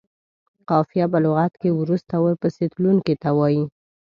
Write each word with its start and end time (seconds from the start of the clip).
قافیه 0.69 1.05
په 1.11 1.19
لغت 1.25 1.53
کې 1.61 1.69
وروسته 1.79 2.11
او 2.17 2.23
ورپسې 2.25 2.65
تلونکي 2.73 3.15
ته 3.21 3.29
وايي. 3.37 3.63